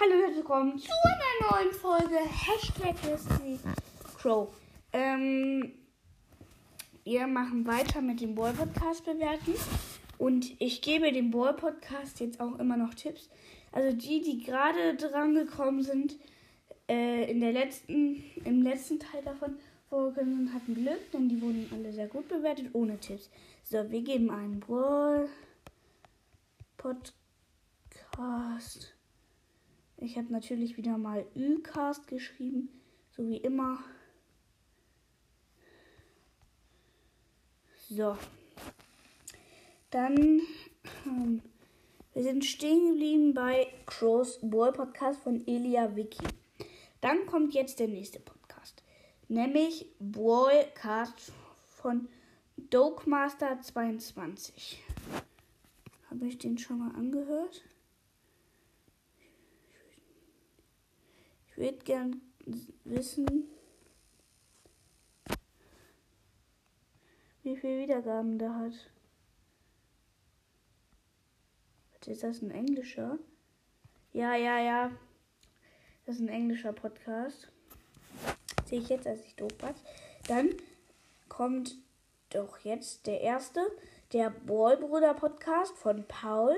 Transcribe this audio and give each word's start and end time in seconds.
Hallo 0.00 0.12
und 0.12 0.20
herzlich 0.20 0.36
willkommen 0.36 0.78
zu 0.78 0.92
einer 1.02 1.50
neuen 1.50 1.72
Folge 1.72 2.18
Hashtag 2.18 2.94
Destiny 3.02 3.58
Crow. 4.16 4.48
Ähm, 4.92 5.72
wir 7.02 7.26
machen 7.26 7.66
weiter 7.66 8.00
mit 8.00 8.20
dem 8.20 8.36
Boy 8.36 8.52
Podcast 8.52 9.04
bewerten 9.04 9.54
und 10.18 10.54
ich 10.60 10.82
gebe 10.82 11.10
dem 11.10 11.32
Boy 11.32 11.52
Podcast 11.52 12.20
jetzt 12.20 12.38
auch 12.40 12.60
immer 12.60 12.76
noch 12.76 12.94
Tipps. 12.94 13.28
Also 13.72 13.96
die, 13.96 14.20
die 14.20 14.38
gerade 14.44 14.94
dran 14.94 15.34
gekommen 15.34 15.82
sind, 15.82 16.16
äh, 16.88 17.28
in 17.28 17.40
der 17.40 17.50
letzten, 17.50 18.22
im 18.44 18.62
letzten 18.62 19.00
Teil 19.00 19.24
davon 19.24 19.56
vorgekommen 19.88 20.54
hatten 20.54 20.76
Glück, 20.76 21.10
denn 21.12 21.28
die 21.28 21.42
wurden 21.42 21.68
alle 21.72 21.92
sehr 21.92 22.06
gut 22.06 22.28
bewertet, 22.28 22.68
ohne 22.72 23.00
Tipps. 23.00 23.30
So, 23.64 23.90
wir 23.90 24.02
geben 24.02 24.30
einen 24.30 24.60
Brawl 24.60 25.28
Podcast. 26.76 27.08
Ich 30.00 30.16
habe 30.16 30.32
natürlich 30.32 30.76
wieder 30.76 30.96
mal 30.96 31.26
Ü-Cast 31.34 32.06
geschrieben, 32.06 32.68
so 33.10 33.28
wie 33.28 33.38
immer. 33.38 33.82
So. 37.90 38.16
Dann, 39.90 40.40
ähm, 41.04 41.42
wir 42.14 42.22
sind 42.22 42.44
stehen 42.44 42.92
geblieben 42.92 43.34
bei 43.34 43.66
Crows 43.86 44.38
Ball 44.40 44.72
Podcast 44.72 45.20
von 45.20 45.44
Elia 45.48 45.96
Vicky. 45.96 46.24
Dann 47.00 47.26
kommt 47.26 47.54
jetzt 47.54 47.80
der 47.80 47.88
nächste 47.88 48.20
Podcast, 48.20 48.84
nämlich 49.26 49.86
Ballcast 49.98 51.32
von 51.66 52.08
Dokemaster 52.70 53.60
22. 53.60 54.80
Habe 56.08 56.26
ich 56.28 56.38
den 56.38 56.56
schon 56.56 56.78
mal 56.78 56.94
angehört? 56.94 57.64
Würde 61.58 61.78
gern 61.84 62.22
wissen, 62.84 63.26
wie 67.42 67.56
viele 67.56 67.82
Wiedergaben 67.82 68.38
der 68.38 68.54
hat. 68.54 68.72
Ist 72.08 72.22
das 72.22 72.40
ein 72.40 72.50
englischer? 72.50 73.18
Ja, 74.14 74.34
ja, 74.34 74.58
ja. 74.58 74.90
Das 76.06 76.14
ist 76.14 76.22
ein 76.22 76.28
englischer 76.28 76.72
Podcast. 76.72 77.48
Sehe 78.64 78.80
ich 78.80 78.88
jetzt, 78.88 79.06
als 79.06 79.22
ich 79.26 79.36
doof 79.36 79.52
war. 79.60 79.74
Dann 80.26 80.54
kommt 81.28 81.76
doch 82.30 82.60
jetzt 82.60 83.06
der 83.06 83.20
erste, 83.20 83.60
der 84.14 84.30
Ballbruder 84.30 85.12
Podcast 85.12 85.76
von 85.76 86.06
Paul. 86.08 86.56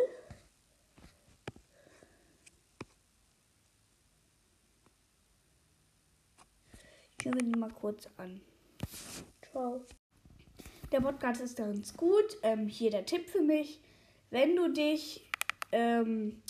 Höre 7.22 7.34
mir 7.34 7.42
den 7.42 7.60
mal 7.60 7.70
kurz 7.70 8.08
an. 8.16 8.40
Ciao. 9.50 9.82
Der 10.90 11.00
Podcast 11.00 11.42
ist 11.42 11.58
ganz 11.58 11.94
gut. 11.94 12.38
Ähm, 12.42 12.66
hier 12.66 12.90
der 12.90 13.04
Tipp 13.04 13.28
für 13.28 13.42
mich. 13.42 13.80
Wenn 14.30 14.56
du 14.56 14.72
dich 14.72 15.28
ähm, 15.70 16.40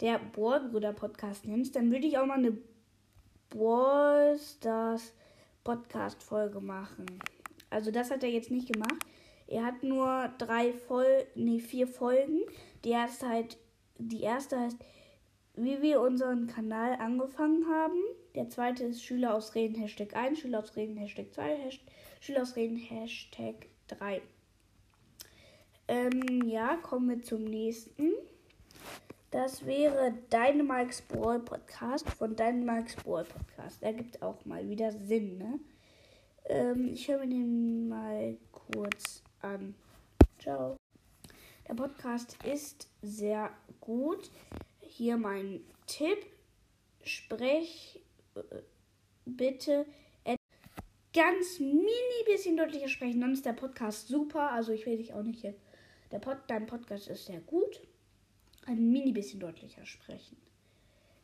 der 0.00 0.18
Ballbrüder 0.18 0.92
Podcast 0.92 1.46
nennst, 1.46 1.76
dann 1.76 1.90
würde 1.90 2.06
ich 2.06 2.18
auch 2.18 2.26
mal 2.26 2.38
eine 2.38 2.58
Ballstars 3.48 5.14
Podcast 5.64 6.22
Folge 6.22 6.60
machen. 6.60 7.06
Also 7.70 7.90
das 7.90 8.10
hat 8.10 8.22
er 8.22 8.30
jetzt 8.30 8.50
nicht 8.50 8.70
gemacht. 8.70 8.98
Er 9.46 9.64
hat 9.64 9.82
nur 9.82 10.30
drei 10.36 10.74
Fol 10.74 11.26
nee, 11.34 11.58
vier 11.58 11.88
Folgen. 11.88 12.42
Die 12.84 12.90
erste 12.90 13.28
halt, 13.28 13.56
die 13.96 14.20
erste 14.20 14.60
heißt, 14.60 14.76
wie 15.64 15.82
wir 15.82 16.00
unseren 16.00 16.46
Kanal 16.46 16.94
angefangen 16.94 17.66
haben. 17.68 17.98
Der 18.34 18.48
zweite 18.48 18.84
ist 18.84 19.02
Schüler 19.02 19.34
aus 19.34 19.54
Reden 19.54 19.74
Hashtag 19.76 20.14
1, 20.14 20.38
Schüler 20.38 20.60
aus 20.60 20.76
Reden 20.76 20.96
Hashtag 20.96 21.32
2, 21.32 21.56
Hashtag, 21.56 21.92
Schüler 22.20 22.42
aus 22.42 22.56
Reden 22.56 22.76
Hashtag 22.76 23.66
3. 23.88 24.22
Ähm, 25.88 26.42
ja, 26.46 26.76
kommen 26.76 27.08
wir 27.08 27.22
zum 27.22 27.44
nächsten. 27.44 28.12
Das 29.30 29.66
wäre 29.66 30.14
Dynamax 30.32 31.02
Brawl 31.02 31.40
Podcast 31.40 32.08
von 32.10 32.34
Dynamax 32.36 32.96
Brawl 32.96 33.24
Podcast. 33.24 33.82
Der 33.82 33.92
gibt 33.92 34.22
auch 34.22 34.44
mal 34.44 34.68
wieder 34.68 34.92
Sinn, 34.92 35.38
ne? 35.38 35.60
Ähm, 36.46 36.92
ich 36.94 37.08
höre 37.08 37.18
mir 37.18 37.28
den 37.28 37.88
mal 37.88 38.36
kurz 38.52 39.22
an. 39.40 39.74
Ciao. 40.38 40.76
Der 41.68 41.74
Podcast 41.74 42.38
ist 42.44 42.88
sehr 43.02 43.50
gut. 43.80 44.30
Hier 44.98 45.16
mein 45.16 45.60
Tipp. 45.86 46.26
Sprech 47.04 48.00
äh, 48.34 48.40
bitte 49.24 49.86
ganz 51.12 51.60
mini 51.60 52.24
bisschen 52.26 52.56
deutlicher 52.56 52.88
sprechen, 52.88 53.20
dann 53.20 53.32
ist 53.32 53.46
der 53.46 53.52
Podcast 53.52 54.08
super. 54.08 54.50
Also 54.50 54.72
ich 54.72 54.86
will 54.86 54.96
dich 54.96 55.14
auch 55.14 55.22
nicht 55.22 55.44
jetzt. 55.44 55.62
Der 56.10 56.18
Pod, 56.18 56.38
dein 56.48 56.66
Podcast 56.66 57.06
ist 57.06 57.26
sehr 57.26 57.40
gut. 57.40 57.80
Ein 58.66 58.90
mini 58.90 59.12
bisschen 59.12 59.38
deutlicher 59.38 59.86
sprechen. 59.86 60.36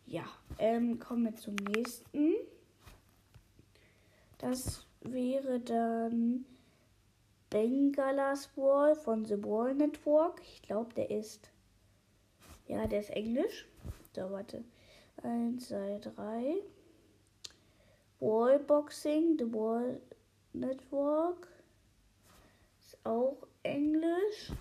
Ja, 0.07 0.25
ähm, 0.59 1.01
kommen 1.01 1.25
wir 1.25 1.35
zum 1.35 1.57
nächsten. 1.57 2.35
Das 4.39 4.87
wäre 5.01 5.59
dann 5.59 6.45
Bengalas 7.51 8.57
Wall 8.57 8.95
von 8.95 9.25
The 9.25 9.37
Ball 9.37 9.75
Network. 9.75 10.41
Ich 10.43 10.63
glaube, 10.63 10.95
der 10.95 11.11
ist. 11.11 11.51
Ja, 12.67 12.87
der 12.87 13.01
ist 13.01 13.11
Englisch. 13.11 13.67
So, 14.15 14.31
warte. 14.31 14.65
1, 15.23 15.69
2, 15.69 15.99
3. 16.17 16.57
Wallboxing, 18.21 19.37
The 19.39 19.53
Wall 19.53 20.01
Network. 20.53 21.49
Ist 22.81 22.99
auch 23.05 23.47
Englisch. 23.63 24.53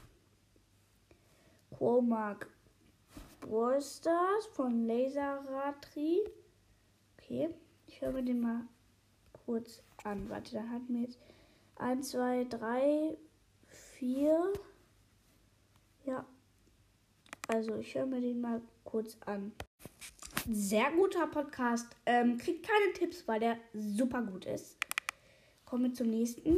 Chromark 1.77 2.49
Brawl 3.41 3.81
Stars 3.81 4.45
von 4.53 4.87
Laserratri. 4.87 6.21
Okay, 7.17 7.49
ich 7.87 8.01
höre 8.01 8.11
mir 8.11 8.23
den 8.23 8.41
mal 8.41 8.61
kurz 9.45 9.81
an. 10.03 10.29
Warte, 10.29 10.55
da 10.55 10.63
hatten 10.69 10.93
wir 10.93 11.01
jetzt 11.01 11.19
1, 11.75 12.09
2, 12.09 12.45
3, 12.45 13.17
4. 13.67 14.53
Ja. 16.05 16.25
Also 17.47 17.75
ich 17.75 17.93
höre 17.95 18.05
mir 18.05 18.21
den 18.21 18.41
mal 18.41 18.61
kurz 18.83 19.17
an. 19.25 19.51
Sehr 20.49 20.91
guter 20.91 21.27
Podcast. 21.27 21.87
Ähm, 22.05 22.37
kriegt 22.37 22.67
keine 22.67 22.93
Tipps, 22.93 23.27
weil 23.27 23.39
der 23.39 23.57
super 23.73 24.21
gut 24.21 24.45
ist. 24.45 24.77
Kommen 25.65 25.85
wir 25.85 25.93
zum 25.93 26.09
nächsten. 26.09 26.57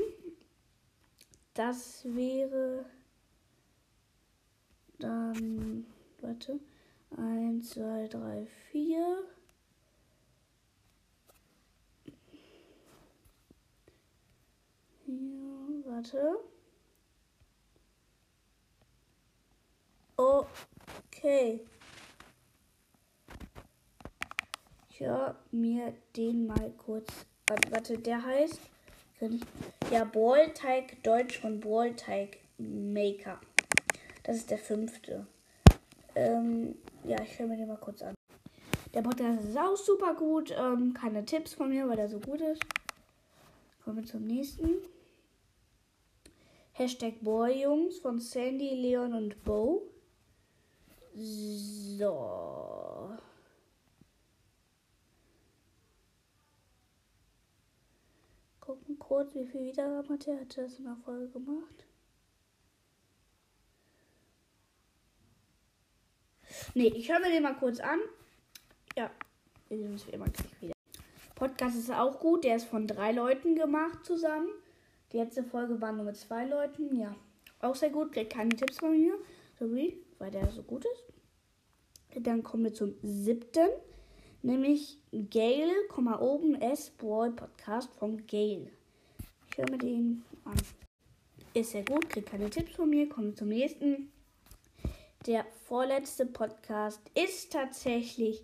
Das 1.53 2.03
wäre 2.05 2.85
dann. 4.99 5.85
Warte. 6.21 6.59
1, 7.17 7.69
2, 7.69 8.07
3, 8.07 8.47
4. 8.71 9.23
Hier, 15.05 15.83
warte. 15.85 16.39
Okay. 21.25 21.59
Ich 24.91 24.99
höre 24.99 25.35
mir 25.49 25.91
den 26.15 26.45
mal 26.45 26.71
kurz. 26.77 27.25
Warte, 27.47 27.97
der 27.97 28.23
heißt. 28.23 28.59
Ja, 29.89 30.03
Ballteig 30.03 31.01
Deutsch 31.01 31.39
von 31.39 31.59
Ballteig 31.59 32.37
Maker. 32.59 33.41
Das 34.21 34.35
ist 34.35 34.51
der 34.51 34.59
fünfte. 34.59 35.25
Ähm, 36.13 36.75
ja, 37.03 37.19
ich 37.23 37.39
höre 37.39 37.47
mir 37.47 37.57
den 37.57 37.69
mal 37.69 37.77
kurz 37.77 38.03
an. 38.03 38.13
Der 38.93 39.01
Podcast 39.01 39.45
ist 39.45 39.57
auch 39.57 39.77
super 39.77 40.13
gut. 40.13 40.53
Ähm, 40.55 40.93
keine 40.93 41.25
Tipps 41.25 41.55
von 41.55 41.69
mir, 41.69 41.89
weil 41.89 41.97
er 41.97 42.07
so 42.07 42.19
gut 42.19 42.41
ist. 42.41 42.61
Kommen 43.83 43.97
wir 43.97 44.05
zum 44.05 44.27
nächsten. 44.27 44.75
Hashtag 46.73 47.15
Boyjungs 47.21 47.97
von 47.97 48.19
Sandy, 48.19 48.75
Leon 48.75 49.15
und 49.15 49.43
Bo. 49.43 49.89
So. 51.17 53.09
Gucken 58.59 58.99
kurz, 58.99 59.33
wie 59.33 59.45
viel 59.45 59.61
Wiedergaben 59.61 60.09
hat 60.09 60.27
er. 60.27 60.41
Hat 60.41 60.57
er 60.57 60.65
das 60.65 60.77
in 60.77 60.83
der 60.83 60.97
Folge 60.97 61.29
gemacht? 61.29 61.85
Nee, 66.73 66.87
ich 66.87 67.09
höre 67.09 67.19
mir 67.19 67.29
den 67.29 67.43
mal 67.43 67.55
kurz 67.55 67.79
an. 67.79 67.99
Ja, 68.97 69.09
wir 69.69 69.77
sehen 69.77 69.93
uns 69.93 70.05
wie 70.07 70.11
immer 70.11 70.25
gleich 70.25 70.61
wieder. 70.61 70.73
Podcast 71.35 71.77
ist 71.77 71.91
auch 71.91 72.19
gut. 72.19 72.43
Der 72.43 72.57
ist 72.57 72.65
von 72.65 72.87
drei 72.87 73.13
Leuten 73.13 73.55
gemacht 73.55 74.03
zusammen. 74.03 74.49
Die 75.13 75.17
letzte 75.17 75.45
Folge 75.45 75.79
war 75.79 75.93
nur 75.93 76.03
mit 76.03 76.17
zwei 76.17 76.45
Leuten. 76.45 76.93
Ja, 76.99 77.15
auch 77.61 77.75
sehr 77.75 77.89
gut. 77.89 78.11
Kriegt 78.11 78.33
keine 78.33 78.49
Tipps 78.49 78.79
von 78.79 78.91
mir. 78.91 79.17
So 79.57 79.73
wie, 79.73 80.04
weil 80.19 80.31
der 80.31 80.49
so 80.51 80.63
gut 80.63 80.85
ist. 80.85 82.23
Dann 82.23 82.43
kommen 82.43 82.63
wir 82.63 82.73
zum 82.73 82.95
siebten, 83.01 83.67
nämlich 84.41 84.99
Gail, 85.11 85.69
oben 86.19 86.55
S 86.61 86.89
Brawl 86.91 87.31
Podcast 87.31 87.93
von 87.95 88.25
Gail. 88.25 88.71
Ich 89.51 89.57
höre 89.57 89.69
mir 89.69 89.77
den 89.77 90.23
an. 90.45 90.55
Ist 91.53 91.71
sehr 91.71 91.83
gut, 91.83 92.09
kriegt 92.09 92.29
keine 92.29 92.49
Tipps 92.49 92.75
von 92.75 92.89
mir. 92.89 93.07
Kommen 93.07 93.27
wir 93.27 93.35
zum 93.35 93.49
nächsten. 93.49 94.11
Der 95.25 95.45
vorletzte 95.65 96.25
Podcast 96.25 97.01
ist 97.15 97.51
tatsächlich, 97.51 98.43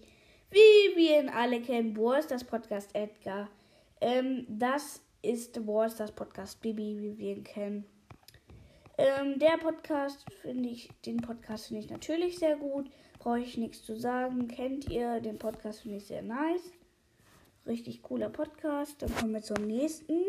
wie 0.49 0.95
wir 0.95 1.21
ihn 1.21 1.29
alle 1.29 1.61
kennen, 1.61 1.95
Wars, 1.95 2.27
das 2.27 2.43
Podcast 2.43 2.89
Edgar. 2.93 3.49
Ähm, 3.99 4.45
das 4.49 5.01
ist 5.21 5.67
Wars, 5.67 5.95
das 5.95 6.11
Podcast 6.11 6.61
Bibi, 6.61 6.97
wie 6.99 7.17
wir 7.17 7.35
ihn 7.35 7.43
kennen. 7.43 7.85
Ähm, 8.97 9.39
der 9.39 9.57
Podcast 9.57 10.25
finde 10.41 10.69
ich, 10.69 10.89
den 11.05 11.17
Podcast 11.17 11.67
finde 11.67 11.83
ich 11.83 11.89
natürlich 11.89 12.37
sehr 12.37 12.57
gut. 12.57 12.89
Brauche 13.19 13.39
ich 13.39 13.57
nichts 13.57 13.83
zu 13.83 13.95
sagen. 13.95 14.47
Kennt 14.47 14.89
ihr 14.89 15.19
den 15.21 15.37
Podcast? 15.37 15.81
Finde 15.81 15.97
ich 15.97 16.05
sehr 16.07 16.21
nice. 16.21 16.71
Richtig 17.65 18.01
cooler 18.01 18.29
Podcast. 18.29 19.01
Dann 19.01 19.13
kommen 19.15 19.33
wir 19.33 19.43
zum 19.43 19.65
nächsten. 19.67 20.21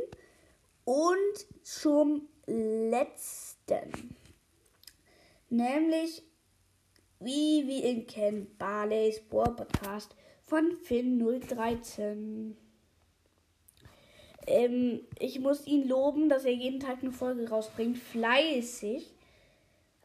Und 0.85 1.47
zum 1.63 2.29
letzten. 2.47 4.17
Nämlich, 5.49 6.23
wie 7.21 7.67
wir 7.67 7.85
ihn 7.85 8.07
kennen, 8.07 8.55
Barley's 8.59 9.21
Bohr 9.21 9.55
Podcast 9.55 10.15
von 10.43 10.77
Finn013. 10.89 12.55
Ähm, 14.47 15.01
ich 15.19 15.41
muss 15.41 15.67
ihn 15.67 15.89
loben, 15.89 16.29
dass 16.29 16.45
er 16.45 16.53
jeden 16.53 16.81
Tag 16.81 16.99
eine 17.03 17.13
Folge 17.13 17.49
rausbringt. 17.49 17.97
Fleißig. 17.99 19.11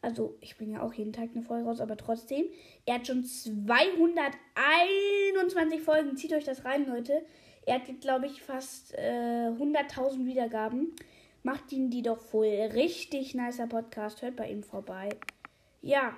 Also, 0.02 0.36
ich 0.42 0.58
bringe 0.58 0.74
ja 0.74 0.82
auch 0.82 0.94
jeden 0.94 1.14
Tag 1.14 1.30
eine 1.34 1.44
Folge 1.44 1.66
raus, 1.66 1.82
aber 1.82 1.98
trotzdem. 1.98 2.46
Er 2.86 2.96
hat 2.96 3.08
schon 3.08 3.24
221 3.24 5.82
Folgen. 5.82 6.18
Zieht 6.18 6.34
euch 6.34 6.44
das 6.44 6.66
rein, 6.66 6.88
Leute. 6.88 7.26
Er 7.66 7.76
hat, 7.76 7.84
glaube 8.00 8.28
ich, 8.28 8.42
fast 8.42 8.94
äh, 8.94 9.50
100.000 9.50 10.26
Wiedergaben. 10.26 10.96
Macht 11.44 11.72
ihn 11.72 11.90
die 11.90 12.02
doch 12.02 12.20
voll. 12.20 12.70
Richtig 12.74 13.34
nicer 13.34 13.68
Podcast. 13.68 14.22
Hört 14.22 14.36
bei 14.36 14.50
ihm 14.50 14.64
vorbei. 14.64 15.10
Ja. 15.82 16.14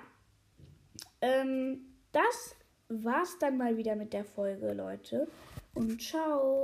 Ähm, 1.20 1.86
das 2.12 2.56
war's 2.88 3.38
dann 3.38 3.56
mal 3.56 3.76
wieder 3.76 3.96
mit 3.96 4.12
der 4.12 4.24
Folge, 4.24 4.72
Leute. 4.72 5.28
Und 5.74 6.02
ciao. 6.02 6.58